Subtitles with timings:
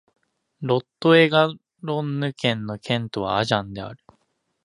[0.63, 1.53] ロット＝エ＝ガ
[1.83, 4.03] ロンヌ県の県都はアジャンである